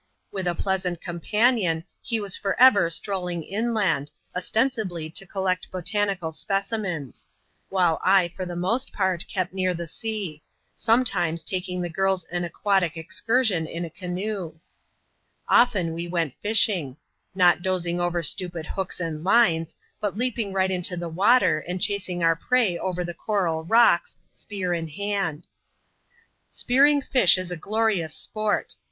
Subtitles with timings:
[0.31, 7.27] With a pleasant companion, he was for ever strolling inland, ostensibly to collect botanical specimens;
[7.69, 10.41] while I, for the most part, kept near the sea;
[10.73, 14.55] sometimes taking the girls an aquatic excursion in a canoe.
[15.47, 16.95] Often we went fishing•,
[17.39, 19.21] no^ ^oi.\xi« w^x stMigid hooks and CHAjp.
[19.21, 19.23] Lxx.] LIFE AT LOOHOOLOO.
[19.23, 23.63] 269 lines, but leaping right into the water, and chasing our prey over the coral
[23.65, 25.45] rocks, spear in hand.
[26.49, 28.75] Spearing fish is glorious sport.